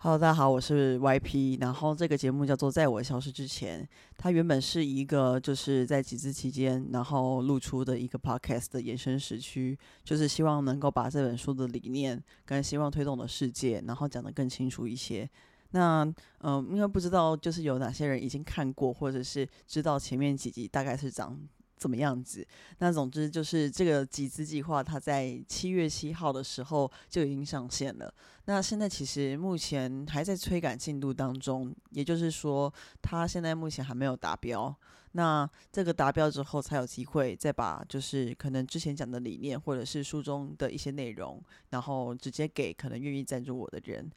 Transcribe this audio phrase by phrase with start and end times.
[0.00, 1.60] Hello，大家好，我是 YP。
[1.60, 3.82] 然后这个节目叫做《在我消失之前》，
[4.16, 15.28] 它原本是一个就是在集资期间，然后露出的一个 podcast 的延伸时区，就是希望能够把这本书的理念跟希望推动的世界，然后讲得更清楚一些。
[15.72, 16.08] 那
[16.42, 21.36] 嗯，因为不知道就是有哪些人已经看过，或者是知道前面几集大概是长。
[21.78, 22.46] 怎么样子？
[22.78, 28.12] 那总之就是这个集资计划，它在七月七号的时候就已经上线了。
[28.46, 34.74] 那现在其实目前还在催赶进度当中，也就是说，它现在目前还没有达标。
[35.12, 44.10] 那这个达标之后，才有机会再把就是可能之前讲的理念，或者是书中的一些内容，然后直接给可能愿意赞助我的人。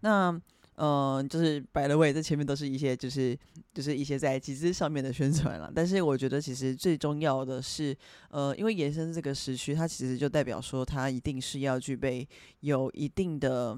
[0.00, 0.40] 那
[0.80, 3.36] 嗯，就是摆了位，这前面都是一些，就是
[3.74, 5.68] 就是一些在集资上面的宣传了。
[5.74, 7.96] 但是我觉得其实最重要的是，
[8.30, 12.24] 呃，因为延伸这个时区，它其实就代表说它一定是要具备
[12.60, 13.76] 有一定的，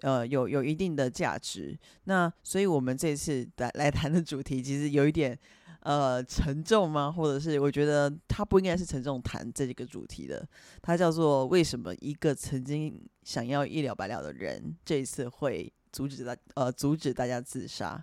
[0.00, 1.78] 呃，有有一定的价值。
[2.04, 5.38] 那所以我们这次来来谈的主题，其实有一点
[5.80, 7.12] 呃沉重吗？
[7.12, 10.48] 或者是我觉得它不应该是沉重谈这个主题的，
[10.80, 15.70] 它叫做为什么一个曾经想要一了百了的人，这一次会。
[15.92, 18.02] 阻止大呃阻止大家自杀，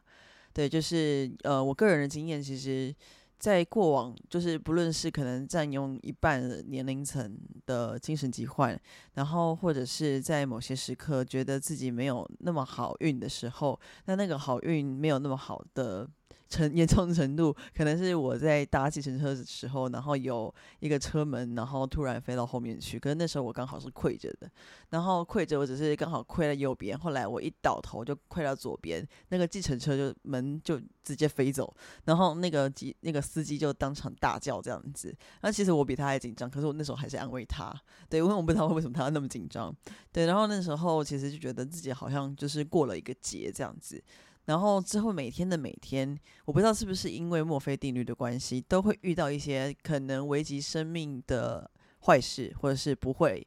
[0.54, 2.94] 对，就是呃我个人的经验，其实，
[3.38, 8.80] 在过往就是不论是可能占用一半年龄层的精神疾患，
[9.14, 16.10] 然后或者是在某些时刻觉得自己没有那么好运的时候，那那个好运没有那么好的。
[16.48, 23.00] 程 严重程度可能是我在搭计程车的时候，然后有一个车门，然后突然飞到后面去。
[23.00, 24.50] 可是那时候我刚好是跪着的，
[24.90, 26.98] 然后跪着我只是刚好跪在右边。
[26.98, 35.14] 后来我一倒头就跪到左边，那个计程车就门就直接飞走，然后那个机那个司机就当场大叫这样子。
[35.42, 37.74] 那其实我比他还紧张，可是我那时候还是安慰他。
[38.08, 39.76] 对，因为我不知道为什么他那么紧张。
[40.12, 44.02] 对，然后那时候其实就觉得自己好像就是过了一个劫这样子。
[44.46, 51.70] 然后之后每天的每天，我不知道是不是因为墨菲定律的关系，都会遇到一些可能危及生命的
[52.06, 53.46] 坏事，或者是不会。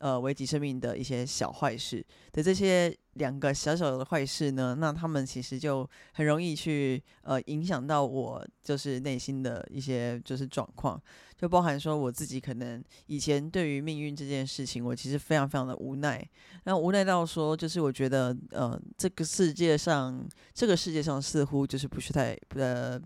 [0.00, 11.00] 呃，危及生命的一些小坏事的这些两个小小的坏事呢，那他们其实就很容易去呃影响到我，就是内心的一些就是状况，
[11.36, 16.26] 就包含说我自己可能以前对于命运这件事情，我其实非常非常的无奈，
[16.64, 22.98] 然后无奈到说，就是我觉得呃这个世界上这个世界上似乎就是不是太呃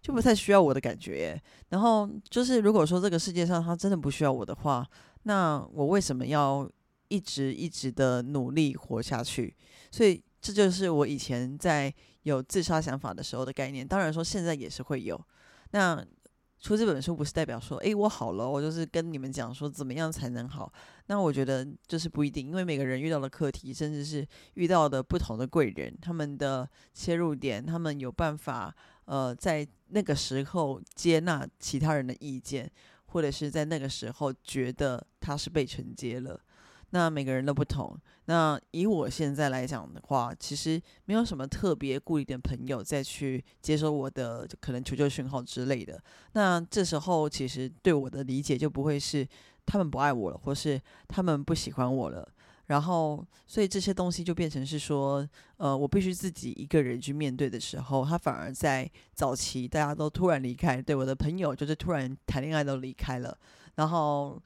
[0.00, 4.86] 就不太需要我的感觉，然后就是如果说这个世界上他真的不需要我的话。
[5.26, 6.70] 那我为什么要
[7.14, 9.54] 一直一直的努力活下去？
[9.90, 11.94] 所以这就是我以前在
[12.24, 13.86] 有自杀想法的时候的概念。
[13.86, 15.16] 当然说现在也是会有。
[15.70, 16.04] 那
[16.58, 20.72] 出这本书不是代表说，诶，我好了，我就是跟你们讲说怎么样才能好。
[21.06, 32.68] 那我觉得就是不一定，因为每个人遇到的课题，甚至是遇到的不同的贵人，他们的切入点，他们有办法呃在那个时候接纳其他人的意见。
[33.06, 36.40] 或者是在那个时候觉得他是被承接了，
[36.94, 37.92] 那每个人都不同。
[38.26, 46.00] 那以我现在来讲的话，其实没有什么特别固定的朋友再去接收我的可能求救讯号之类的。
[46.34, 49.26] 那这时候其实对我的理解就不会是
[49.66, 52.26] 他们不爱我了，或是他们不喜欢我了。
[52.66, 63.36] 然后，所以这些东西就变成是说，呃，我必须自己一个人去面对的时候，他反而在早期大家都突然离开，对我的朋友就是突然谈恋爱都离开了，
[63.74, 64.40] 然后，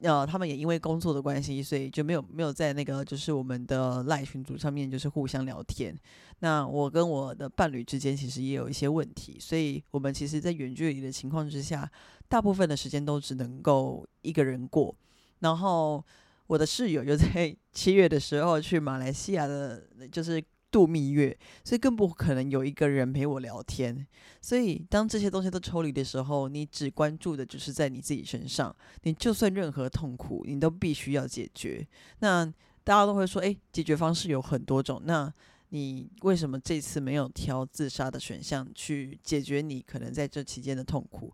[0.00, 5.94] 呃，他们也因为工作的关系，所以就没有没有在那个就是我们的赖群组上面就是互相聊天。
[6.40, 11.90] 那我跟我的伴侣之间其实也有一些问题，所以我们其实，在远距离的情况之下，
[12.28, 14.94] 大部分的时间都只能够一个人过，
[15.40, 16.04] 然后。
[16.46, 20.44] 我的室友就在 七月的时候去马来西亚的，就是
[20.74, 24.04] 度蜜月，所以更不可能有一个人陪我聊天。
[24.40, 28.74] 所以当这些东西都抽离的时候，你只关注的就是在你自己身上。
[29.04, 31.86] 你就算任何痛苦，你都必须要解决。
[32.18, 32.44] 那
[32.82, 35.00] 大家都会说，诶，解决方式有很多种。
[35.04, 35.32] 那
[35.68, 41.32] 你为什么这次没有挑自杀的选项去解决你可能在这期间的痛苦？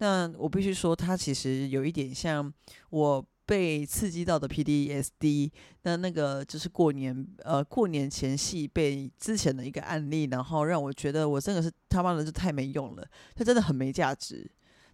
[0.00, 2.52] 那我必须说，它其实有一点像
[2.90, 3.24] 我。
[3.52, 5.50] 被刺激到的 PDSD，
[5.82, 7.14] 那那个就是过年
[7.44, 13.06] 呃过年前夕被之前的一个案例，然后让我觉得我真的是他妈的就太没用了，
[13.36, 14.50] 他真的很没价值。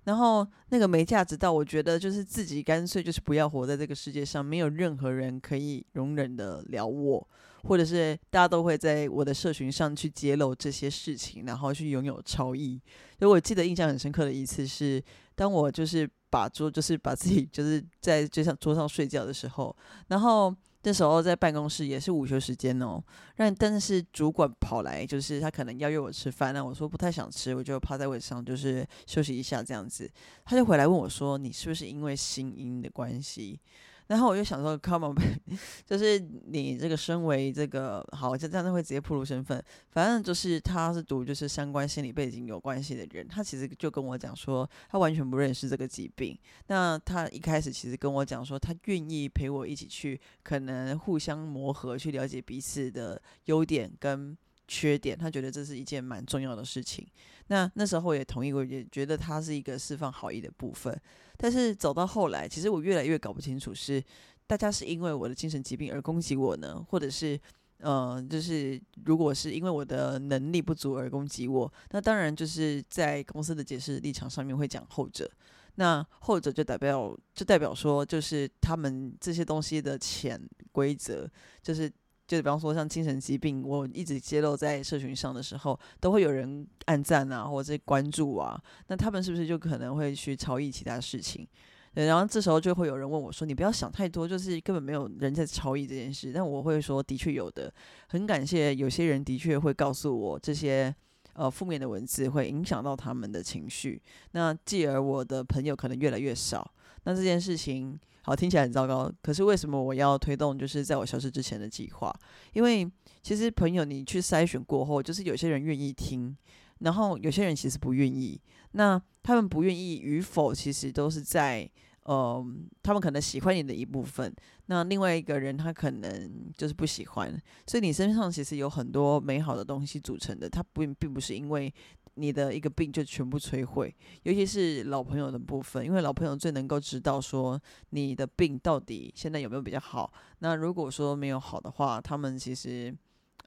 [0.07, 7.29] 然后那个没价值到我觉得就是自己干脆就是不要活在这个世界上，没有任何人可以容忍的了我，
[7.63, 12.83] 或者是大家都会在我的社群上去揭露这些事情，然后去拥有超意。
[13.21, 15.01] 所以我记得印象很深刻的一次是，
[15.37, 16.11] 当我就是。
[16.31, 19.75] 把桌就是把自己就是在就像桌上睡觉的时候，
[20.09, 23.03] 然后那时候在办公室也是午休时间哦，
[23.37, 30.11] 让但是主管跑来，就是他可能要约我吃饭，那我说不太想吃，我就趴在位置上，就是休息一下这样子。
[30.45, 33.61] 他就回来问我说：“你是不是因为心音的关系？”
[34.09, 35.17] 然后我就想说，Come on，
[35.87, 39.63] 就是你这个身为这个好，就这样子会直接暴露身份。
[39.91, 46.37] 反正就是他是读就是相关心理背景有关系的人，他其实就跟我讲说，他完全不认识这个疾病。
[46.69, 54.35] 那他一开始其实跟我讲说，他愿意陪我一起去，可能互相磨合，去了解彼此的优点跟
[54.67, 55.17] 缺点。
[55.19, 57.07] 他觉得这是一件蛮重要的事情。
[57.49, 60.99] 那那时候也同意，我也觉得他是一个释放好意的部分。
[61.39, 64.03] 但是走到后来，其实我越来越搞不清楚，是
[64.47, 67.41] 大家是因为我的精神疾病而攻击我呢，或者是，
[67.79, 75.31] 呃，就是如果是因为我的能力不足而攻击我，那当然就是在公司的解释立场上面会讲后者。
[75.77, 80.41] 那后者就代表，就代表说，就是他们这些东西的潜
[80.73, 81.27] 规则，
[81.63, 81.91] 就是。
[82.29, 88.63] 就比方说像精神疾病，我一直揭露在社群上的时候，都会有人按赞啊，或者关注啊。
[88.89, 91.49] 那他们是不是就可能会去超意其他事情？
[91.95, 97.73] 对，然后这时候就会有人问我说：“你不要想太多，就是根本没有人在超意这件事。”但我会说：“的确有的，
[98.09, 100.95] 很感谢有些人的确会告诉我这些
[101.33, 104.01] 呃负面的文字会影响到他们的情绪。
[104.33, 106.71] 那继而我的朋友可能越来越少。
[107.05, 107.99] 那这件事情。”
[108.29, 109.11] 好，听起来很糟糕。
[109.23, 110.59] 可是为什么我要推动？
[110.59, 112.15] 就是在我消失之前的计划。
[112.53, 112.87] 因为
[113.23, 116.37] 其实朋友，你去筛选过后，就是有些人愿意听，
[116.81, 118.39] 然后有些人其实不愿意。
[118.73, 121.67] 那他们不愿意与否，其实都是在
[122.03, 122.47] 呃，
[122.83, 124.31] 他们可能喜欢你的一部分。
[124.67, 127.35] 那另外一个人他可能就是不喜欢。
[127.67, 131.73] 所以你身上其实有很多美好的东西组成的，他不并不是因为。
[132.19, 133.95] 你的一个病就全部摧毁，
[134.25, 137.61] 尤其是老朋友的部分，因为老朋友最能够知道说
[137.91, 140.13] 你的病到底现在有没有比较好。
[140.41, 142.95] 那如果说没有好的话，他们其实，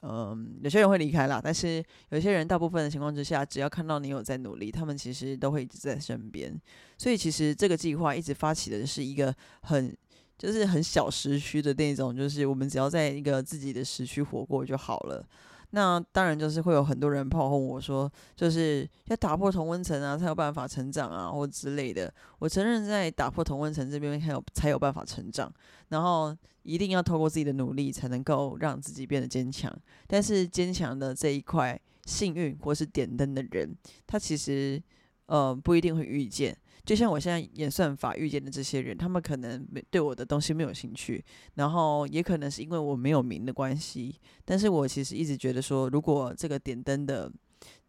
[0.01, 6.59] 嗯，有些人会离开啦，但是有些人大部分的情况之下，只要看到你有在努力，他们其实都会一直在身边。
[6.97, 9.95] 所以其实这个计划一直发起的是一个很
[10.37, 15.23] 就是很小时区的那种，就是我们只要在一个自己的时区活过就好了。
[15.71, 22.13] 那当然就是会有很多人炮轰我说，就是要打破同温层啊，才有办法成长啊，或之类的。
[22.39, 25.51] 我承认在打破同温层这边才有才有办法成长，
[25.87, 29.73] 然后一定要透过自己的努力才能够让自己变得坚强。
[30.07, 33.73] 但是坚强的这一块幸运或是点灯的人，
[34.05, 34.81] 他其实
[35.27, 36.55] 呃不一定会遇见。
[36.85, 41.23] 就像我现在演算法遇见的这些人，他们可能没对我的东西没有兴趣，
[41.55, 44.15] 然后也可能是因为我没有名的关系。
[44.45, 47.31] 但是我其实一直觉得说，如果这个点灯的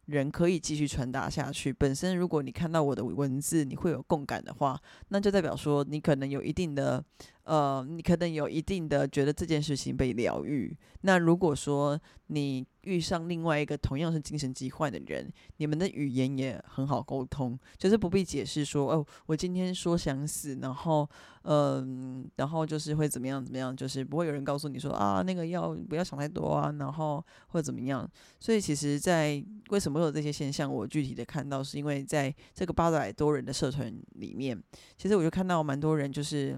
[0.07, 7.05] 人可以继续传达下去，本身如果你看到我的文字，你会有共感的话，那就代表说你可能有一定的。
[7.45, 10.77] 呃，你可能有一定的觉得这件事情被疗愈。
[11.01, 21.09] 那如果说你遇上另外一个同样是精神疾患的人，你们的语言也很好沟通，就是不必解释说哦，我今天说想死，然后
[21.43, 28.09] 嗯，然后就是会怎么样怎么样，就是不会有人告诉你说啊，那个要不要想太多啊，然后或者怎么样。
[28.39, 34.61] 所以其实，在为什么会有这些现象，我具体的看到是因为在这个八百多人的社团里面，
[34.97, 36.57] 其实我就看到蛮多人就是。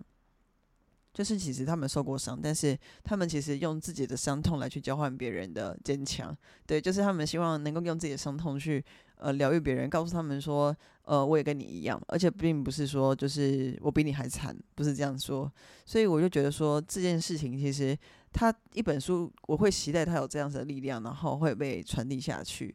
[1.15, 8.85] 就是其实他们受过伤，但是他们其实用自己的伤痛来去交换别人的坚强，对，就是他们希望能够用自己的伤痛去
[9.17, 15.51] 呃疗愈别人，告诉他们说，呃，我也跟你一样，而且并不是说就是我比你还惨，不是这样说，
[15.87, 17.97] 所以我就觉得说这件事情其实
[18.33, 22.75] 他一本书我会期待他有这样子的力量，然后会被传递下去。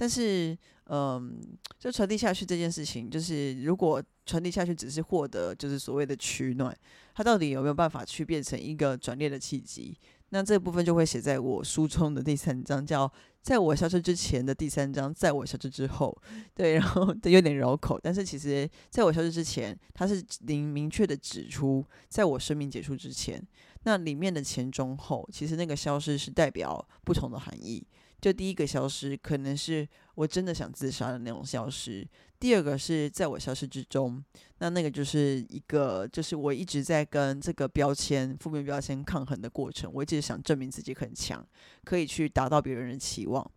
[0.00, 1.36] 但是，嗯，
[1.76, 6.72] 就传递下去这件事情，就是如果传递下去只是获得，就是所谓的取暖，
[7.18, 9.98] 它到底有没有办法去变成一个转捩的契机？
[10.28, 16.16] 那这部分就会写在我书中的第三章，叫“在我消失之前的第三章，在我消失之后”。
[16.54, 23.44] 对，然后有点绕口，但是其实在我消失之前，它是明明确的指出，在我生命结束之前，
[23.82, 27.84] 那里面的前中后，其实那个消失是代表不同的含义。
[28.20, 32.04] 就第一个消失，可能是我真的想自杀的那种消失；
[32.40, 34.22] 第二个是在我消失之中，
[34.58, 39.90] 那那个就是一个，就是我一直在跟这个标签、负面标签抗衡的过程。
[39.92, 41.44] 我一直想证明自己很强，
[41.84, 43.50] 可以去达到别人的期望。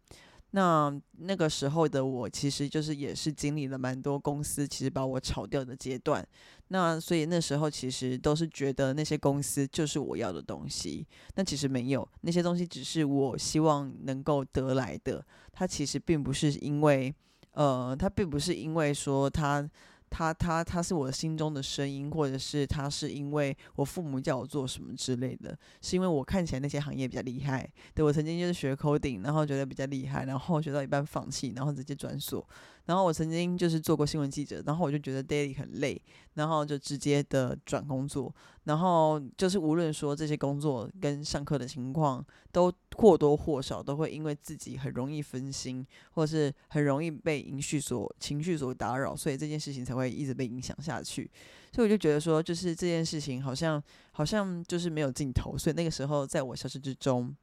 [0.54, 6.28] 那那个时候的我，其实就是也是经历了蛮多公司其实把我炒掉的阶段。
[6.68, 11.08] 那所以那时候其实都是觉得那些公司就是我要的东西。
[11.36, 15.26] 那其实没有，那些东西只是我希望能够得来的。
[15.54, 17.16] 它其实并不是因为，
[17.54, 19.70] 呃，他并不是因为说他
[20.10, 27.70] 他他他是我心中的声音，或者是他是因为我父母叫我做什么之类的，是因为我看起来那些行业比较厉害。
[27.94, 32.46] 对我曾经就是学 coding，然后觉得比较厉害，然后学到一半放弃，然后直接转所。
[32.86, 36.02] 然后我曾经就是做过新闻记者，然后我就觉得 daily 很累，
[36.34, 38.34] 然后就直接的转工作。
[38.66, 51.30] 然后就是无论说这些工作跟上课的情况，都或多或少都会因为自己很容易分心，或是很容易被情绪所情绪所打扰，所以这件事情才会一直被影响下去。
[51.72, 55.58] 所以我就觉得说，就是这件事情好像好像就是没有尽头。
[55.58, 57.36] 所以那个时候在我消失之中。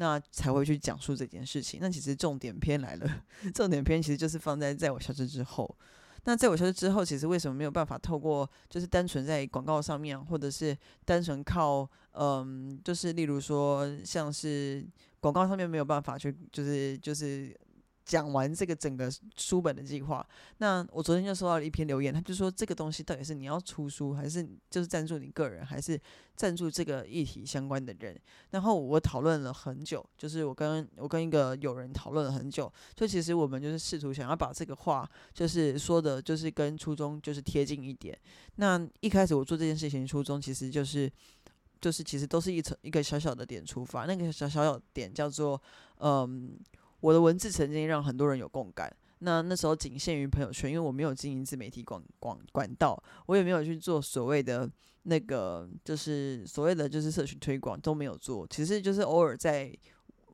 [0.00, 1.78] 那才会去讲述这件事情。
[1.80, 3.22] 那其实重点篇来了，
[3.54, 5.76] 重点篇其实就是放在在我消失之后。
[6.24, 14.86] 那在我消失之后，其实为什么没有办法透过就是单纯在广告上面，或者是单纯靠嗯，就是例如说像是
[15.20, 17.54] 广告上面没有办法去，就是就是。
[18.08, 26.00] 讲完这个整个书本的计划，那我昨天就收到了一篇留言，他就说这个东西到底是你要出书，还是就是赞助你个人，还是
[26.34, 28.18] 赞助这个议题相关的人？
[28.52, 38.18] 然后我讨论了很久，就是我跟我跟一个友人讨论了很久，就其实我们就是试图想要把这个话就是说的，就是跟初衷就是贴近一点。
[38.56, 41.12] 那一开始我做这件事情初衷其实就是
[41.78, 45.60] 就是其实都是一层一个小小的点出发，那个小小小点叫做
[45.98, 46.58] 嗯。
[47.00, 54.68] 我的文字曾经让很多人有共感，那那时候仅限于朋友圈，因为我没有经营自媒体广广管道，我也没有去做所谓的
[55.04, 59.72] 那个，就是所谓的就是社群推广都没有做，其实就是偶尔在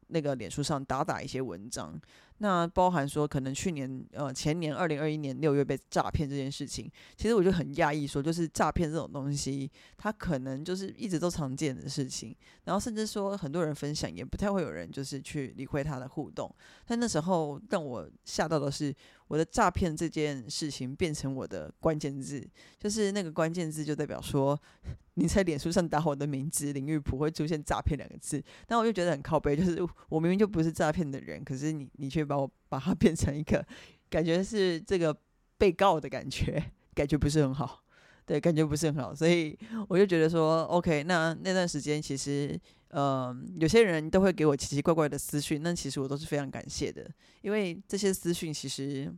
[0.08, 2.00] 那个脸书上打打一些文章。
[2.38, 16.52] 那包含说，可能去年呃前年二零二一年六月被诈骗这件事情，其实我就很讶异，说就是诈骗这种东西，它可能就是一直都常见的事情，然后甚至说很多人分享，也不太会有人就是去理会他的互动。
[16.84, 18.94] 但那时候让我吓到的是，
[19.28, 22.46] 我的诈骗这件事情变成我的关键字，
[22.78, 24.60] 就是那个关键字就代表说。
[25.16, 33.64] 你在脸书上打我的名字林玉普会出现诈骗两个字，但我就觉得很靠背，就是我明明就不是诈骗的人，可是你你却把我把它变成一个
[34.10, 35.16] 感觉是这个
[35.56, 36.60] 被告的感觉，
[36.96, 37.83] 感觉不是很好，
[38.26, 39.56] 对，感觉不是很好，所以
[39.88, 47.08] 我就觉得说，OK，那那段时间其实，呃，有些人都会给我奇奇怪怪的私讯，那其实我都是非常感谢的，
[47.42, 49.12] 因为这些私讯其实。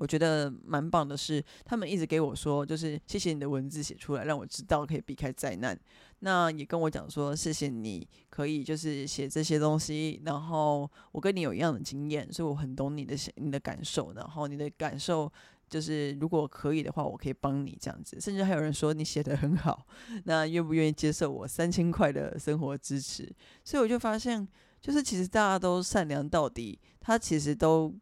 [0.00, 5.76] 我觉得蛮棒的是，他们一直给我说，就是谢谢你的文字写出来，让我知道可以避开灾难。
[6.20, 15.28] 那也跟我讲说，谢谢你可以就是写这些东西，然后我跟你有一样的经验，所以我很懂你的你的感受，然后你的感受
[15.68, 18.20] 就是如果可以的话，我可以帮你这样子。
[18.20, 19.86] 甚至还有人说你写的很好，
[20.24, 23.30] 那愿不愿意接受我三千块的生活支持？
[23.64, 24.46] 所以我就发现，
[24.80, 27.94] 就是其实大家都善良到底，他其实都。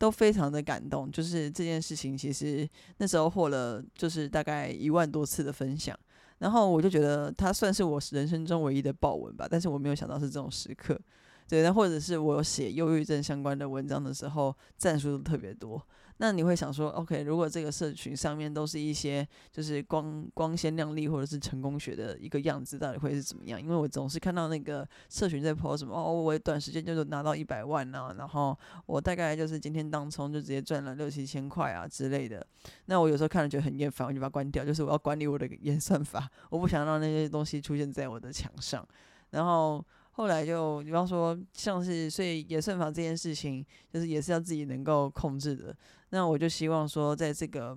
[0.00, 2.66] 都非常的感动，就是这件事情，其实
[2.96, 5.94] 那时候获了就是大概一万多次的分享，
[6.38, 10.98] 然后我就觉得他算是我人生中唯一的爆文吧，但是我没有想到是这种时刻，
[11.46, 15.86] 对，那或者是我写忧郁症相关的文章的时候，赞数都特别多。
[16.22, 23.58] 那你会想说，OK，如果这个社群上面都是一些就是光光鲜亮丽或者是成功学的一个样子，到底会是怎么样？
[23.58, 32.46] 因为我总是看到那个社群在 po 什么哦，我短时间就是拿到一百万啊，然后我大概就是今天当冲就直接赚了六七千块啊之类的。
[32.84, 38.86] 那我有时候看了觉得很厌烦，我就把它关掉，就是我要管理我的演算法，我不想让那些东西出现在我的墙上。
[39.30, 39.82] 然后。
[40.14, 45.74] 后来就比方说，像是所以演算法这件事情，就是也是要自己能够控制的。
[46.10, 47.76] 那我就希望说，在这个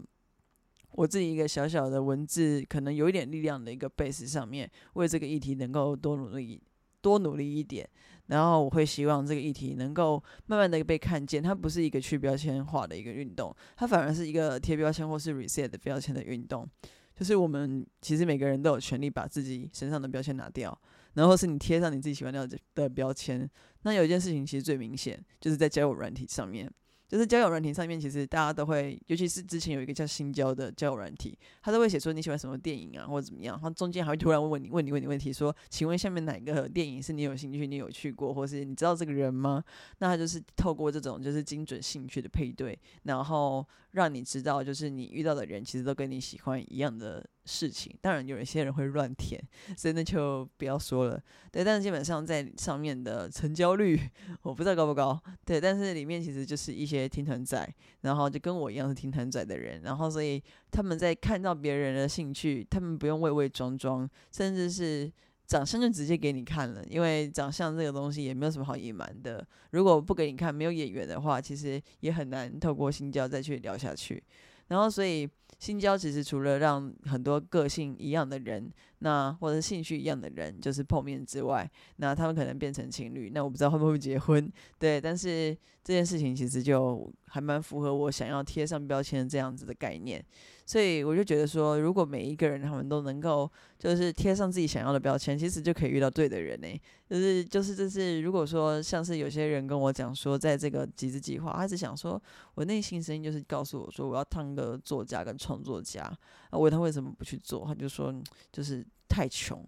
[0.91, 6.61] 我自己一个小小的文字，可能有一点力量的一个 base 上面，为这个议题能够多努力，
[7.01, 7.87] 多努力一点。
[8.27, 11.43] 然后我会希望这个议题能够慢慢的被看见。
[11.43, 16.67] 它不是一个去标签化的一个运动，它反而是一个贴标签或是 reset 的标签的运动。
[17.15, 20.75] 就是我们其实每个人都有权利把自己身上的标签拿掉。
[21.15, 23.47] 然后是你贴上你自己喜欢的的标签。
[23.83, 26.71] 那有一件事情其实最明显，就是在交友软体上面。
[27.13, 33.55] 就是交友软体上面，其实大家都会，尤其是之前有一个叫新交的交友软体，他都会写说你喜欢什么电影啊，或者怎么样。
[33.61, 39.63] 他中间还会突然问问你，问你问你问题，说，请问下面哪个电影是你有兴趣、你有去过，或是你知道这个人吗？
[39.99, 47.25] 那他就是透过这种就是精准兴趣的配对，然后让你知道，就是你遇到的人其实都跟你喜欢一样的。
[47.45, 49.37] 事情当然有一些人会乱填，
[49.75, 51.21] 所以那就不要说了。
[51.51, 53.99] 对，但是基本上在上面的成交率
[54.43, 55.21] 我不知道高不高。
[55.43, 57.69] 对，但是里面其实就是一些听团仔，
[57.99, 65.11] 然后就跟我一样是听团仔的人，然后所以他们在看到别人的兴趣，他们不用畏畏装装，甚至是
[65.45, 69.45] 长相就直接给你看了，因为长相这个东西也没有什么好隐瞒的。
[69.71, 74.23] 如果不给你看，没有演员的话，其实也很难透过性交再去聊下去。
[74.69, 78.71] 然后所以性交其实除了让很多个性一样的人，
[79.03, 90.23] 那或者兴趣一样的人就是碰面之外，那他们可能变成情侣，那我不知道会不会结婚，对，但是这件事情其实就还蛮符合我想要贴上标签这样子的概念。
[90.65, 96.67] 所以我就觉得说，如果每一个人他们都能够就是贴上自己想要的标签，其实就可以遇到对的人呢。
[97.09, 102.19] 就是就是就是，如果说像是有些人跟我讲说，在这个集资计划，他只想说，
[102.55, 106.09] 我内心声音就是告诉我说，我要当个作家跟创作家。
[106.49, 108.15] 我问他为什么不去做，他就说
[108.49, 109.63] 就是太穷。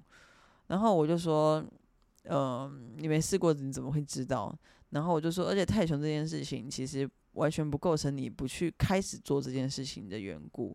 [0.68, 1.64] 然后我就说，
[2.24, 4.58] 嗯，你没试过你怎么会知道？
[4.90, 7.10] 然后我就说，而且太穷这件事情其实。
[7.36, 10.74] 完全不构成你不去开始做这件事情的缘故，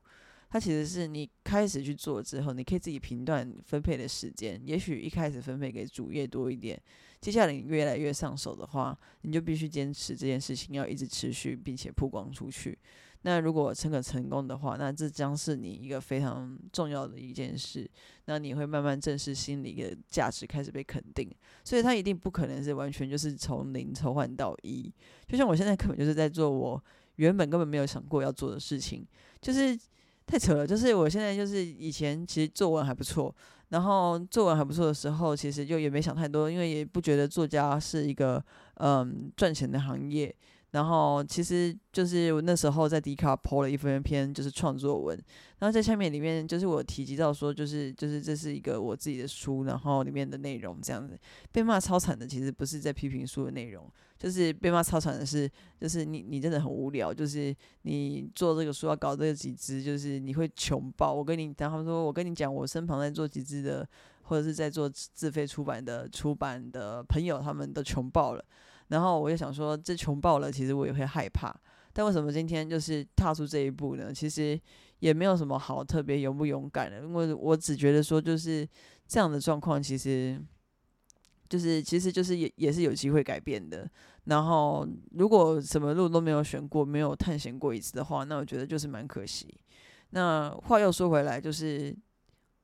[0.50, 4.60] 它其实是你开始去做之后，你可以自己评断分配的时间。
[4.62, 6.78] 也许一开始分配给主业多一点，
[7.18, 12.78] 接下来你越来越上手的话，你就必须坚持这件事情要一直持续，并且曝光出去。
[13.22, 17.88] 那如果成个成功的话，那这将是你一个非常重要的一件事。
[18.24, 21.30] 那你会慢慢正视心理的价值开始被肯定，
[21.64, 24.90] 所以它一定不可能是完全就是从零抽换到一。
[25.26, 26.82] 就像我现在根本就是在做我
[27.16, 29.06] 原本根本没有想过要做的事情，
[29.42, 29.78] 就是
[30.24, 30.66] 太扯了。
[30.66, 33.34] 就是我现在就是以前其实作文还不错，
[33.68, 38.42] 然后作文还不错的时候，其实就也没想太多，因为也不觉得作家是一个
[38.76, 40.34] 嗯赚钱的行业。
[40.72, 45.20] 然后其实就是我那时候在迪卡 po 了一篇篇就是创作文，
[45.58, 51.18] 然后在下面里面就是我提及到说就是就是这是一个我自己的书，然后里面的内容这样子
[51.50, 55.50] 被骂超惨的，其实不是在批评书的内容，就是被骂超惨的是
[55.80, 61.12] 就是你你真的很无聊，就是你做这个书要搞这个集资，就是你会穷爆。
[61.12, 63.84] 我跟你然后说我跟你讲，我身旁在做集资的
[64.22, 68.44] 或者是在做自费出版的出版的朋友，他们都穷爆了。
[68.90, 71.52] 然后我就想说，这穷爆了，其实我也会害怕。
[71.92, 74.14] 但为什么今天就是踏出这一步呢？
[74.14, 74.58] 其实
[75.00, 78.68] 也没有什么好特别勇不勇敢的，因为我只觉得说，就是
[79.08, 80.40] 这样的状况，其实
[81.48, 83.90] 就是其实就是也也是有机会改变的。
[84.24, 89.52] 然后如果什么路都没有选过，没有探险过一次的话，那我觉得就是蛮可惜。
[90.10, 91.96] 那话又说回来，就是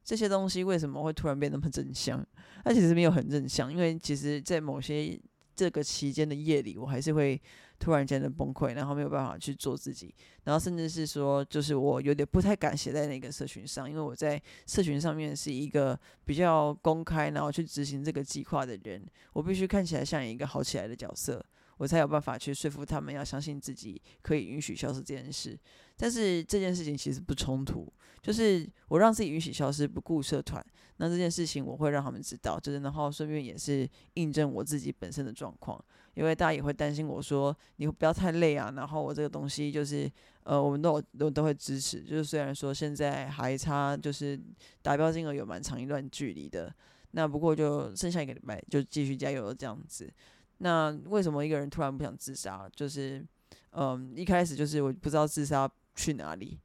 [0.05, 2.25] 这些东西为什么会突然变那么正向？
[2.65, 5.21] 它其实没有很正向，因为其实在某些。
[5.57, 7.41] 这个期间的夜里，我还是会
[7.79, 10.15] 突然间的崩溃，然后没有办法去做自己，
[10.45, 21.45] 然后甚至是说，就是我有点不太敢写在那个社群上，因为我在社群上面是一个比较公开，然后去执行这个计划的人，我必须看起来像一个好起来的角色，
[21.79, 25.59] 我才有办法去说服他们要相信自己可以允许消失这件事。
[25.97, 27.91] 但是这件事情其实不冲突，
[28.23, 30.65] 就是我让自己允许消失，不顾社团。
[30.99, 35.83] 那这件事情我会让他们知道，就是然后顺便也是印证我自己本身的状况，
[36.15, 38.73] 因为大家也会担心我说你不要太累啊。
[38.75, 40.11] 然后我这个东西就是
[40.45, 44.41] 呃，我们都都都会支持，就是虽然说现在还差就是
[44.81, 46.75] 达标金额有蛮长一段距离的，
[47.11, 50.11] 那不过就剩下一个礼拜就继续加油这样子。
[50.59, 52.67] 那为什么一个人突然不想自杀？
[52.75, 53.23] 就是
[53.73, 56.57] 嗯，一开始就是我不知道自杀去哪里。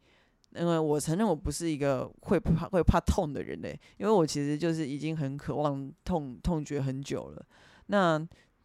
[0.54, 7.46] 因为我承认我不是一个会怕会怕痛的人嘞，因为我其实就是已经很渴望痛痛觉很久了。
[7.86, 8.20] 那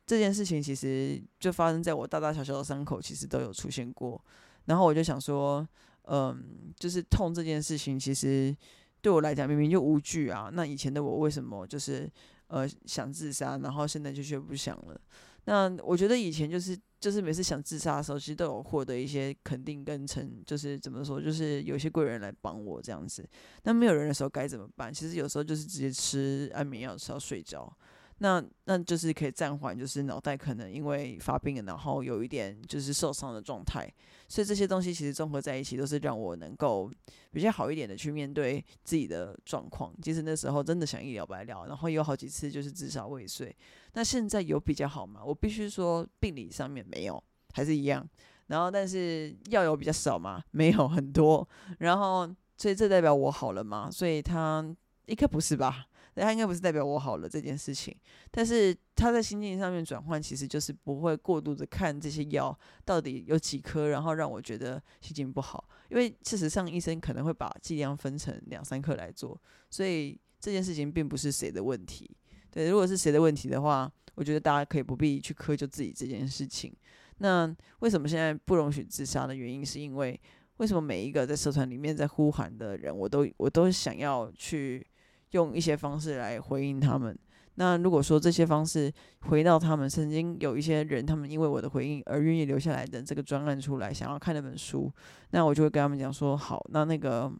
[0.05, 4.20] 这件事情其实就发生在我大大小小的伤口，其实都有出现过。
[4.64, 5.64] 然后我就想说，
[6.09, 8.55] 嗯，就是痛这件事情，其实
[9.00, 10.50] 对我来讲明明就无惧啊。
[10.52, 12.11] 那以前的我为什么就是
[12.48, 15.00] 呃想自杀，然后现在就却不想了？
[15.47, 23.27] 那我觉得以前就是就是每次想自杀的时候，其实都有获得一些肯定跟成，就是怎么说，就是有些贵人来帮我这样子。
[23.63, 24.93] 那没有人的时候该怎么办？
[24.93, 27.73] 其实有时候就是直接吃安眠药，吃到睡着。
[28.18, 33.87] 那那就是可以暂缓，就是脑袋可能因为发病，然后有一点就是受伤的状态。
[34.29, 36.90] 所以这些东西其实综合在一起，都是让我能够
[37.31, 39.92] 比较好一点的去面对自己的状况。
[40.02, 43.55] 其实那时候真的想一了百了，然后有好几次就是至少未遂。
[43.92, 45.20] 那现在有比较好吗？
[45.24, 48.09] 我必须说病理上面没有，还是一样。
[48.46, 50.42] 然后但是药有比较少吗？
[50.52, 51.46] 没有很多。
[51.81, 52.26] 然后
[52.57, 53.90] 所以这代表我好了吗？
[53.90, 54.64] 所以他
[55.05, 55.87] 应该不是吧？
[56.22, 57.94] 他应该不是代表我好了这件事情，
[58.31, 65.68] 但是他在心境上面转换，其实就是不会过度的看这些药到底有几颗，然后让我觉得心情不好。
[65.90, 72.11] 因为事实上，医生可能会把剂量分成两三克来做，所以这件事情并不是谁的问题。
[72.50, 76.74] 对，如果是谁的问题的话，我觉得大家可以不必去苛求自己这件事情。
[77.18, 80.18] 那为什么现在不容许自杀的原因，是因为
[80.57, 84.87] 为什么每一个在社团里面在呼喊的人，我都我都想要去。
[85.33, 87.17] 用一些方式来回应他们，
[87.57, 94.93] 那如果说这些方式回到他们曾经有一些人，他们因为我的回应而愿意留下来的这个专案出来，想要看那本书，
[95.31, 97.33] 那我就会跟他们讲说，好，那那个，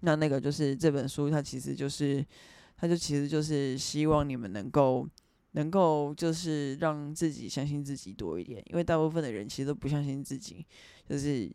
[0.00, 2.24] 那那个就是这本书，它其实就是，
[2.76, 5.08] 它就其实就是希望你们能够，
[5.52, 10.64] 能够就是让自己相信自己多一点，因为大部分的人其实都不相信自己，
[11.08, 11.50] 就是。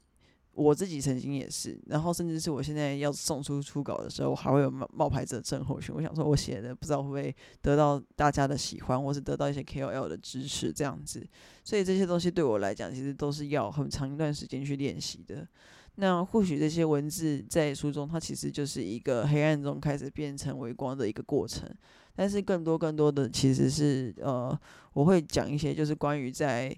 [0.57, 5.93] 我自己曾经也是，然后甚至是我现在要送出初稿的时候，我还会有冒冒牌者症候群。
[5.93, 11.23] 我想说，我写的不知道会不会得到大家的喜欢，或是得到一些 KOL 的支持这样子。
[11.63, 15.47] 所以这些东西对我来讲，其实都是要很长一段时间去练习的。
[15.99, 21.69] 那或许这些文字在书中，它其实就是一个黑暗中开始变成微光的一个过程。
[22.15, 24.59] 但是更多更多的其实是呃，
[24.93, 26.75] 我会讲一些就是关于在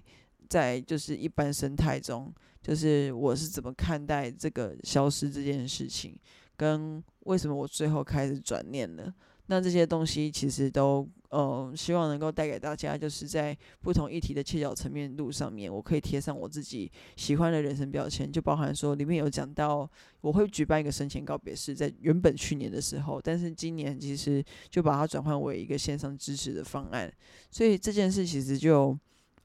[0.50, 2.30] 在就是一般生态中。
[2.62, 6.14] 就是我是怎么看待这个消失这件事情，
[6.56, 9.12] 跟为什么我最后开始转念了？
[9.46, 27.12] 那这些东西其实都，呃，希望能够带给大家，就是在不同议题的切角层面路上面，我可以贴上我自己喜欢的人生标签，就包含说里面有讲到我会举办一个生前告别式，在原本去年的时候，但是今年其实就把它转换为一个线上支持的方案，
[27.50, 28.96] 所以这件事其实就。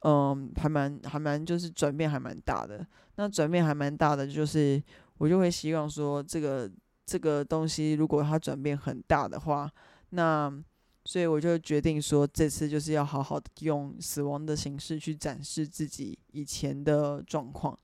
[0.08, 2.86] 嗯，还蛮还蛮，就是转变还蛮大的。
[3.16, 4.80] 那转变还蛮大的，就是
[5.18, 6.70] 我就会希望说，这个
[7.08, 9.68] 这个东西如果它转变很大的话，
[10.12, 10.64] 那
[11.06, 17.76] 所以我就决定说，这次就是要好好的用死亡的形式去展示自己以前的状况。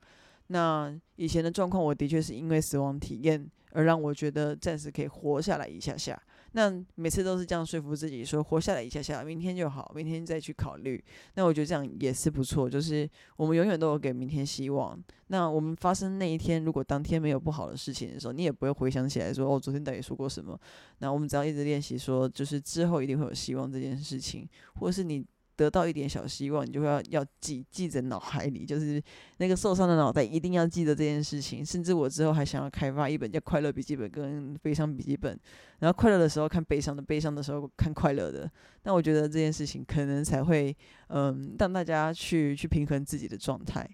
[0.47, 6.21] 那以前的状况，我的确是因为死亡体验而让我觉得暂时可以活下来一下下。
[6.53, 11.03] 那每次都是这样说服自己，说活下来一下下，明天就好，明天再去考虑。
[11.35, 15.01] 那我觉得这样也是不错，就是我们永远都有给明天希望。
[15.27, 20.59] 那我们发生那一天，如果当天没有不好的事情的时候，你也不会回想起来说哦，昨天到底说过什么。
[20.99, 25.25] 那我们只要一直练习说，就是之后一定会有希望这件事情，或是你。
[25.55, 29.01] 得到一点小希望，你就会要要记记在脑海里，就是
[29.37, 31.65] 那个受伤的脑袋一定要记得这件事情。
[31.65, 35.35] 甚至我之后还想要开发一本叫《快乐笔记本》跟《悲伤笔记本》，
[35.79, 38.49] 然后快乐的时候看悲伤的，悲伤的时候看快乐的。
[38.83, 40.75] 那我觉得这件事情可能才会，
[41.07, 43.87] 嗯，让大家去去平衡自己的状态。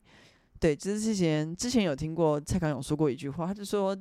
[0.59, 3.97] 对，就是之前之前有听过蔡康永说过一句话，他就说。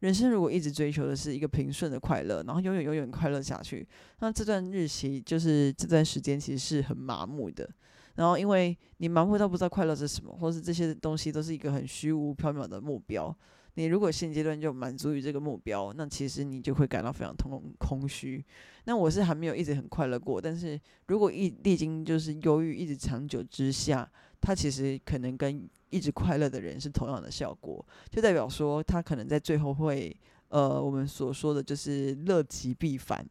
[0.00, 3.86] 人生如果一直追求的是一个平顺的快乐，然后永远永远快乐下去，
[4.20, 7.68] 那这段日期就是这段时间其实是很麻木的。
[8.16, 13.34] 然后因为你麻木到不知道快乐是什么，或是这些东西都是一个很虚无缥缈的目标。
[13.74, 18.44] 你如果现阶段就满足于这个目标，那其实你就会感到非常空空虚。
[18.84, 24.10] 那我是还没有一直很快乐过，但是如果一历经就是忧郁一直长久之下，
[24.40, 30.16] 它其实可能跟一直快乐的人是同样的效果，就代表说他可能在最后会，
[30.48, 33.24] 呃，我们所说的就是乐极必反，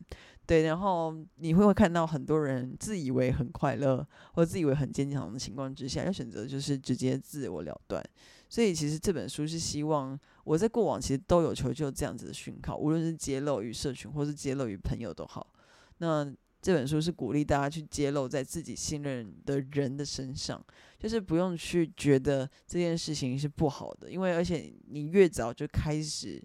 [0.45, 0.63] 对。
[0.63, 8.03] 然后你会会看到很多人自以为很快乐或自以为很坚强的情况之下，要选择就是直接自我了断。
[8.49, 15.53] 所以其实这本书是希望我在过往其实都有求救这样子的讯号，无论是揭露于社群或是揭露于朋友都好。
[15.99, 16.25] 那
[16.61, 20.61] 这本书是鼓励大家去揭露在自己信任的人的身上，
[20.97, 26.41] 就是不用去觉得这件事情是不好的，因为而且你越早就开始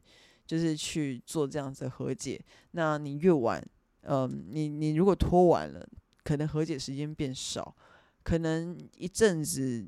[0.46, 3.61] 就是去做这样子的和解，那你越晚，
[4.03, 5.85] 嗯，你你如果拖晚了，
[6.22, 7.74] 可能和解时间变少，
[8.22, 9.85] 可能一阵子，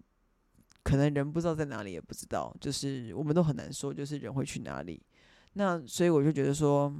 [0.82, 5.00] 可能人不知道在哪里也不知道，就是我们都很难说，就是人会去哪里。
[5.52, 6.92] 那所以我就觉得说。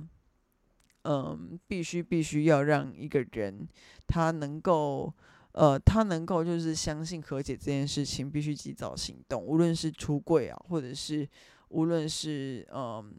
[1.09, 3.69] 嗯，必须必须要让一个人
[4.09, 5.13] 他能够，
[5.53, 9.41] 呃，他能够就是相信和解这件事情，必须及早行动。
[9.41, 11.29] 无论是出柜啊，或者是
[11.69, 13.15] 无论是嗯，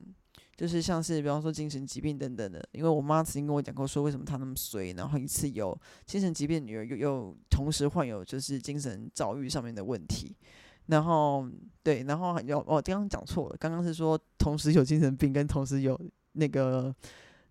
[0.58, 2.62] 就是像是比方说精神疾病等等的。
[2.74, 10.36] 因为我妈曾经跟我讲过，说为什么她那么衰，然后一次有精神疾病女儿又又同时患有就是精神遭遇上面的问题。
[10.88, 11.48] 然后
[11.84, 15.98] 对，然后有哦，刚刚讲错了，刚刚是说同时有精神病跟同时有
[16.34, 16.94] 那个。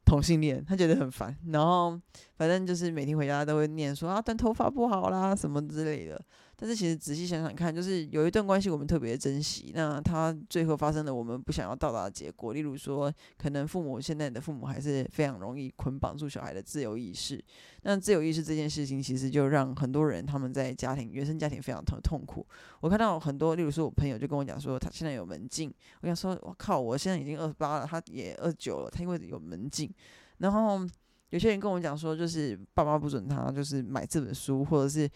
[0.06, 2.00] 同性恋，他觉得很烦，然后
[2.36, 6.18] 反正就是每天回家都会念说啊，短头发不好啦，什么之类的。
[6.58, 12.54] 但是其实仔细想想看，就是有一段关系我们特别珍惜，那他最后发生了我们不想要到达的结果。
[12.54, 17.38] 例如说，可能父母现在的父母还是非常容易捆绑住小孩的自由意识。
[17.82, 22.46] 那自由意识这件事情，其实就让很多人他们在家庭原生家庭非常痛痛苦。
[22.80, 25.70] 我看到很多，例如说我朋友就跟我讲说，他现在有门禁。
[26.00, 29.92] 我想说，我靠，我现在已经二十八了，他也二十九了，他因为有门禁。
[30.38, 30.80] 然后
[31.28, 35.06] 有些人跟我讲说，就是爸妈不准他就是买这本书，或者是。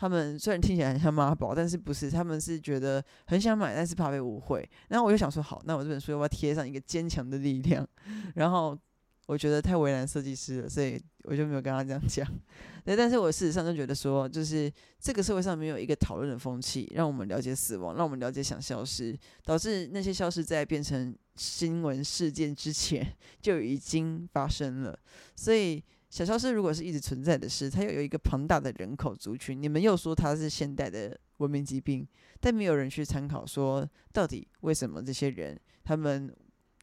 [0.00, 2.08] 他们虽然听起来很像妈宝，但是不是？
[2.08, 4.70] 他们是觉得很想买，但是怕被误会。
[4.88, 7.84] 然后我就想说，好，那我这本书要不要贴上一个坚强的力量？
[8.36, 8.78] 然后
[9.26, 12.24] 我觉得太为难设计师了，所以我就没有跟他这样讲。
[12.86, 23.04] 对，但是我事实上就觉得说，就是这个社会上没有一个讨论的风气，让我们了解死亡，让我们了解想消失，导致那些消失在变成新闻事件之前
[23.42, 24.96] 就已经发生了。
[25.34, 32.06] 所以小消失如果是一直存在的事，它又有一个庞大的人口族群，你们又说它是现代的文明疾病，
[32.40, 36.34] 但没有人去参考说到底为什么这些人他们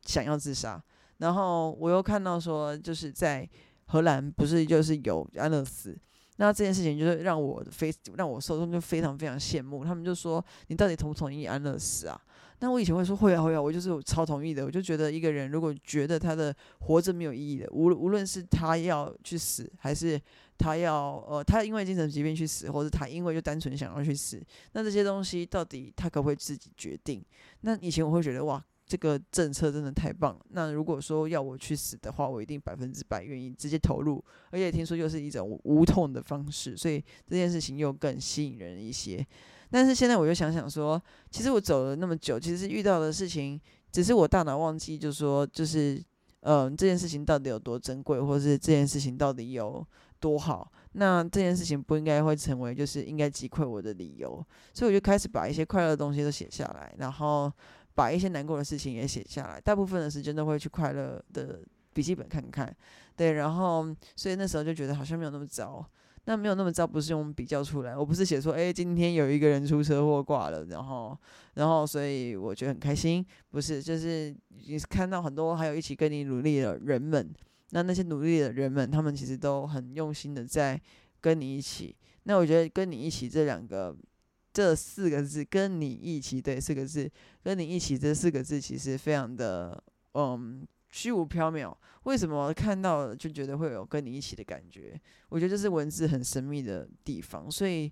[0.05, 0.81] 想要自杀。
[1.17, 3.49] 然后我又看到说，就是在
[3.85, 5.97] 荷兰不是就是有安乐死，
[6.37, 12.21] 那这件事情就是让我非让我受众就非常非常羡慕，他们就说你到底同不同意安乐死啊？
[12.59, 20.19] 那我以前会说会啊会啊，我就是超同意的，我就觉得一个人如果觉得他的活着没有意义的，无无论是他要去死，还是
[20.57, 24.41] 他要呃他因为精神疾病去死，或者他因为就单纯想要去死，
[24.73, 27.23] 那这些东西到底他可不可以自己决定？
[27.61, 28.63] 那以前我会觉得哇。
[28.87, 30.45] 这个政策真的太棒了。
[30.49, 34.23] 那如果说要我去死的话，我一定百分之百愿意直接投入。
[34.51, 39.25] 而且听说又是一种无痛的方式，所以这件事情又更吸引人一些。
[39.69, 41.01] 但是现在我又想想说，
[41.31, 43.59] 其实我走了那么久，其实遇到的事情，
[43.91, 46.01] 只是我大脑忘记，就说，就是
[46.41, 49.85] 嗯，这件事情到底有多珍贵，或是这件事情到底有
[50.19, 50.71] 多好。
[50.93, 54.45] 那这件事情不应该会成为就是应该击溃我的理由。
[54.73, 57.51] 所以我就开始把一些快乐的东西都写下来，然后。
[57.97, 61.61] 把一些难过的事情也写下来，大部分的时间都会去快乐的
[61.93, 62.69] 笔记本看看，
[63.15, 65.81] 对，然后所以那时候就觉得好像没有那么糟，
[66.25, 71.17] 那没有那么糟不是用比较出来，我不是写说，哎，今天有一个人出车祸挂了，然后，
[71.53, 77.33] 然后所以我觉得很开心，不是，就是你看到很多还有一起跟你努力的人们，
[77.69, 80.79] 那那些努力的人们，他们其实都很用心的在
[81.21, 83.95] 跟你一起，那我觉得跟你一起这两个。
[84.55, 87.11] 这四个字跟你一起，对，四个字
[87.43, 89.83] 跟你一起，这四个字其实非常的
[90.13, 91.75] 嗯虚无缥缈。
[92.03, 94.97] 为什么看到就觉得会有跟你一起的感觉？
[95.27, 97.51] 我觉得这是文字很神秘的地方。
[97.51, 97.91] 所以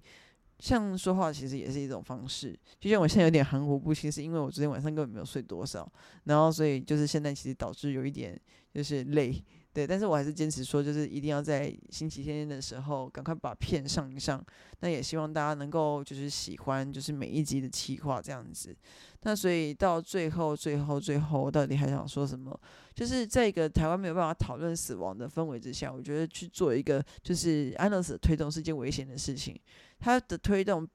[0.59, 2.57] 像说话其实也是一种方式。
[2.79, 5.91] 就像我现在有点含糊不清，是因为我昨天晚上根本没有睡多少，
[6.23, 8.39] 然后所以就是现在其实导致有一点
[8.73, 9.43] 就是累。
[9.73, 14.39] 对，但是我还是坚持说，就是一定要在星期天的时候赶快把片上一上。
[14.81, 18.75] 那也希望大家能够就是喜欢，就是每一集的企划这样子。
[19.23, 22.57] 那所以到最后、最后、最后，到底还想说什么？
[22.95, 29.59] 就是在一个台湾没有办法讨论死亡的氛围之下，我觉得去做一个就是安乐死推动是件危险的事情。
[29.99, 30.87] 它的推动。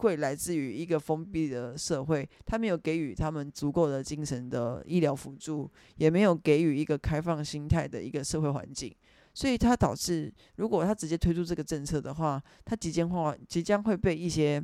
[0.00, 8.94] 会来自于一个封闭的社会，他没有给予他们足够的精神的医疗辅助，也没有给予一个开放心态的一个社会环境，
[9.32, 14.62] 所以它导致，如果他直接推出这个政策的话，他即将化即将会被一些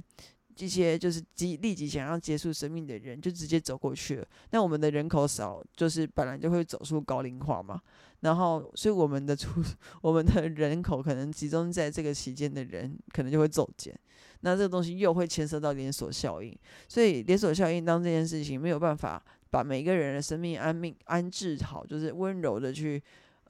[0.55, 4.27] 这些就是即立即想要结束生命的人就直接走过去了。
[4.51, 7.81] 那我们的人口少，就是本来就会走出高龄化嘛，
[8.21, 9.63] 然后所以我们的出
[10.03, 13.99] 我们的人口可能集中在这个期间的人，可能就会骤减。
[14.45, 16.57] 那这个东西又会牵涉到连锁效应，
[16.89, 23.01] 所以连锁效应当这件事情没有办法把每一个人的生命安命安置好，就是温柔的去，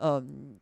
[0.01, 0.55] 嗯，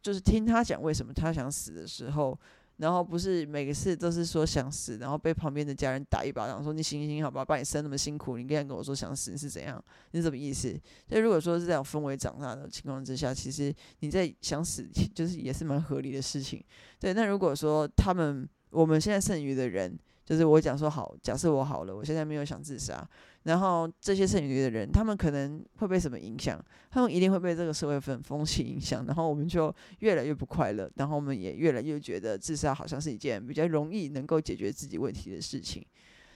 [0.00, 2.38] 就是听他讲为什么他想死的时候，
[2.78, 9.82] 然后不是每个事都是说想死，然后被旁边的家人打一巴掌，说你行行好吧，把你生那么辛苦，你竟然跟我说想死你是怎样？
[10.12, 10.70] 你什么意思？
[11.08, 16.62] 所以如果说是这样氛围长大的情况之下，其实你在想死， 就是也是蛮合理的事情。
[16.98, 18.48] 对，那如果说他们。
[18.74, 23.08] 我们现在剩余的人，就是我讲说好，假设我好了，我现在没有想自杀，
[23.44, 26.62] 然后这些剩余的人，他们可能会被什么影响？
[26.90, 35.84] 他们一定会被这个社会风风气影响，然后我们就越来越不快乐，然后我们也越来越觉得自杀好像是一件比较容易能够解决自己问题的事情。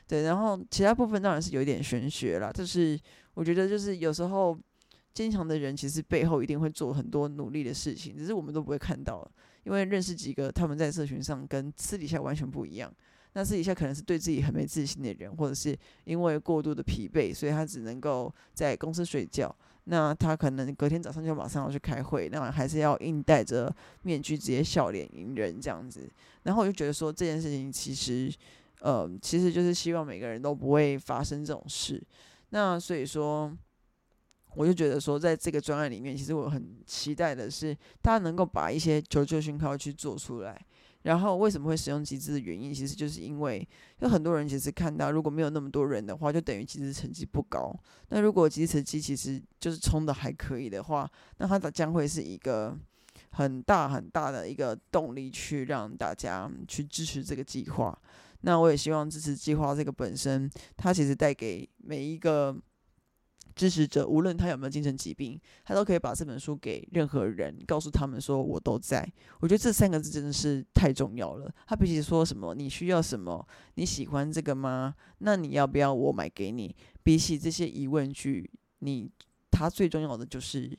[0.06, 2.98] 对，然后其他部分当然是有一点玄学啦，就是
[3.34, 4.58] 我觉得就是有时候
[5.14, 9.28] 坚强的人其实背后一定会做很多努力的事情，只是我们都不会看到。
[9.64, 12.90] 因为认识几个他们在社群上跟私底下完全不一样，
[13.34, 19.54] 那私底下可能是对自己很没自信的人，或者是因为过度的疲惫，所以他只能够在公司睡觉。
[19.84, 26.08] 那他可能隔天早上就马上要去开会，那还是要硬戴着面具直接笑脸迎人这样子。
[26.42, 28.32] 然后我就觉得说这件事情其实，
[28.80, 32.02] 呃，其实就是希望每个人都不会发生这种事。
[32.50, 33.56] 那所以说。
[34.54, 40.60] 我就觉得说，在这个专案里面，其实我很期待的是，大家能够把一些求救讯号去做出来。
[41.08, 43.66] 然后为什么会使用机制的原因，其实就是因为
[44.00, 47.74] 有很多人其实看到，如果没有那么多人的话，就等于机制成绩不高。
[48.10, 52.76] 那如果机制成绩其实就是冲的还可以的话，那它的将会是一个
[53.30, 57.98] 很大很大的一个动力，去让大家去支持这个计划。
[58.42, 62.54] 那我也希望支持计划这个本身，它其实带给每一个。
[63.58, 69.04] 支持者，无论他有没有精神疾病，他都可以把这本书给任何人，告诉他们说我都在。
[69.40, 71.52] 我觉得这三个字真的是太重要了。
[71.66, 73.44] 他比起说什么你需要什么，
[73.74, 74.94] 你喜欢这个吗？
[75.18, 76.72] 那你要不要我买给你？
[77.02, 79.10] 比起这些疑问句，你
[79.50, 80.70] 他最重要的就是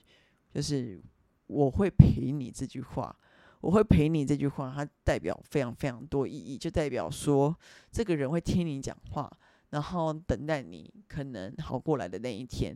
[0.54, 1.04] 就是
[1.48, 3.14] 我会陪你这句话，
[3.60, 7.54] 我会陪你这句话，它代表非常非常多意义，就代表说
[7.92, 9.30] 这个人会听你讲话。
[9.70, 12.76] 然后等待你可能好过来的那一天。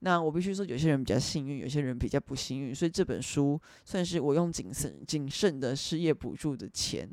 [0.00, 2.74] 那我必须说，有些人比较幸运，有些人比较不幸运。
[2.74, 7.08] 所以这本书算是我用谨慎、谨慎的失业补助的钱，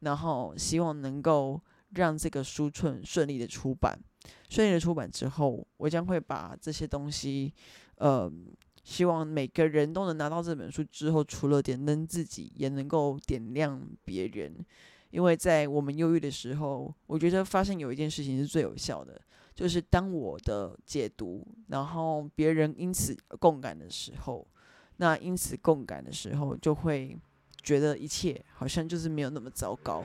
[0.00, 3.96] 然后希望能够让这个书顺顺利的出版。
[4.48, 7.52] 顺利的出版之后，我将会把这些东西，
[7.96, 8.28] 呃，
[8.82, 14.52] 希望每个人都能拿到这本书之后，除了点灯自己，也能够点亮别人。
[15.12, 19.20] 因为在我们忧郁的时候，我觉得发现有一件事情是最有效的，
[19.54, 24.44] 就是当我的解读，然后别人因此共感的时候，
[24.96, 27.16] 那因此共感的时候，就会
[27.62, 30.02] 觉得一切好像就是没有那么糟糕。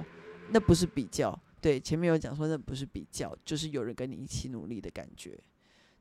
[0.52, 5.40] 那不是比较，对，前面有讲说那不是比较，就是有人跟你一起努力的感觉。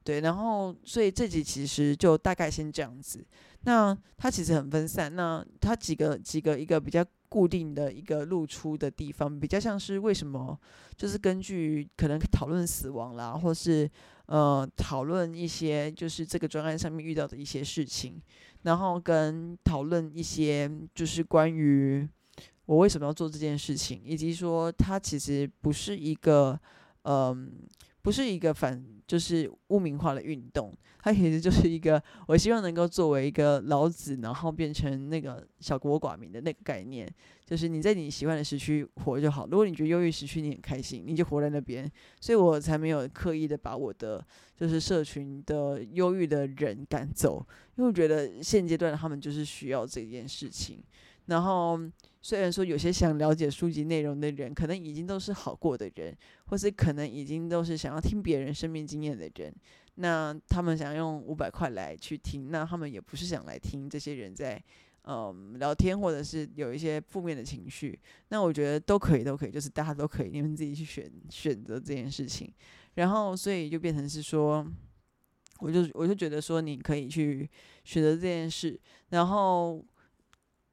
[0.05, 3.27] 对，然后所以这集其实就大概先这样子。
[3.62, 7.05] 那它其实很分散，那它几个几个一个比较
[7.37, 10.59] 固定的一个露出的地方，比较像是为什么，
[10.96, 13.87] 就是根据可能讨论死亡啦，或是
[14.25, 18.18] 呃讨论一些就是这个专案上面遇到的一些事情，
[18.62, 22.09] 然后跟讨论一些就是关于
[22.64, 26.59] 我为什么要做这件事情，以及说它其实不是一个
[27.03, 27.53] 嗯。
[28.07, 37.09] 不是一个反，就是污名化的运动，它其实就是一个，我希望能够作为一个老子，然后变成那个小国寡民的那个概念，
[37.45, 39.47] 就是你在你喜欢的时区活就好。
[39.47, 41.88] 如果你觉得忧郁时区你很开心，你就活在那边。
[42.21, 44.25] 所以我才没有刻意的把我的
[44.57, 50.83] 就是社群的忧郁的人赶走，因为我觉得现阶段他们就是需要这件事情。
[51.27, 51.77] 然后，
[52.23, 59.53] 虽然说有些想了解书籍内容的人，可能已经都是好过的人，或是可能已经都是想要听别人生命经验的人，
[59.97, 64.62] 那他们想用五百块来去听，那他们也不是想来听这些人在
[65.03, 67.99] 嗯聊天，或者是有一些负面的情绪。
[68.29, 72.49] 那我觉得都可以，都可以，就是大家都可以，你们自己去选选择这件事情。
[72.95, 74.65] 然后，所以就变成是说，
[75.59, 77.51] 我就我就觉得说，你可以去
[77.83, 79.85] 选择这件事，然后。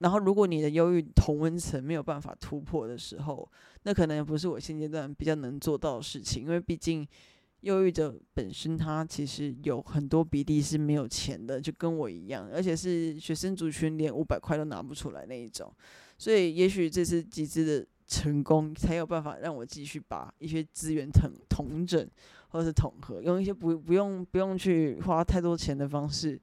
[0.03, 3.49] 然后，如果你的忧郁同温层没有办法突破的时候，
[3.83, 6.43] 那可能也不是我现阶段比较能做到的事情。
[6.43, 7.07] 因为毕竟，
[7.61, 15.73] 忧郁者本身他其实有很多比例是没有钱的，就跟我一样，而且是学生族群，连五百块都拿不出来那一种。
[16.17, 22.05] 所以，也许这次集资的成功，才有办法让我继续把一些资源统统整，
[22.49, 26.37] 或者是统合，用一些不不用不用去花太多钱的方式。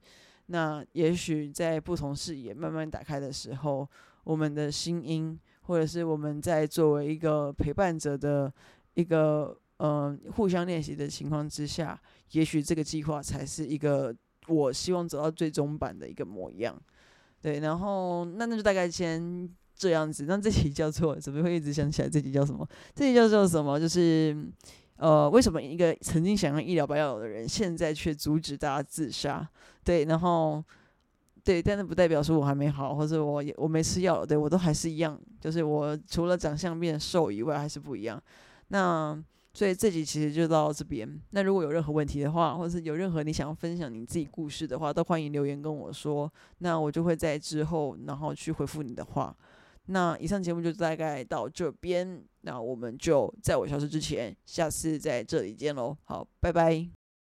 [0.51, 3.87] 那也许在不同视野慢慢打开的时候，
[4.25, 8.51] 我们的心音，或者是我们在作为一个陪伴者的
[8.95, 11.97] 一个嗯互相练习的情况之下，
[12.31, 14.13] 也许这个计划才是一个
[14.49, 16.77] 我希望走到最终版的一个模样。
[17.41, 20.25] 对，然后那那就大概先这样子。
[20.27, 22.09] 那这题叫做怎么会一直想起来？
[22.09, 22.67] 这题叫什么？
[22.93, 23.79] 这题叫做什么？
[23.79, 24.35] 就是。
[25.01, 29.49] 呃，为什么一个曾经想要医疗白药的人，现在却阻止大家自杀？
[29.83, 30.63] 对，然后
[31.43, 38.21] 对，但是不代表说我还没好，或者我我没吃药，对我都还是一样，就是我除了长相变瘦以外，还是不一样。
[38.67, 39.19] 那
[39.55, 41.19] 所以这集其实就到这边。
[41.31, 49.35] 那如果有任何问题的话，或者是有任何你想要分享你自己故事的话，都欢迎留言跟我说，那我就会在之后然后去回复你的话。
[49.87, 55.97] 那以上节目就大概到这边，那我们就在我消失之前，下次在这里见喽。
[56.03, 57.00] 好，拜拜。